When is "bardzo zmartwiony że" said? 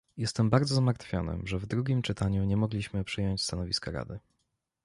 0.49-1.59